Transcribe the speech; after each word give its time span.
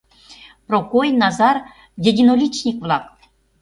Прокой, 0.67 1.07
Назар— 1.21 1.57
единоличник-влак. 2.09 3.05